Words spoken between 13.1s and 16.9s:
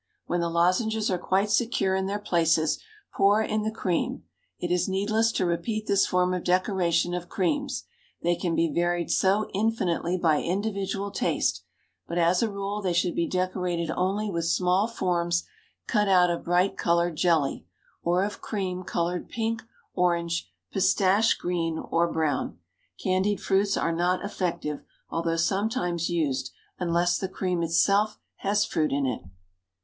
be decorated only with small forms cut out of bright